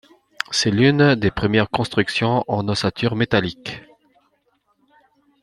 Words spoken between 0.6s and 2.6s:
l'une des premières constructions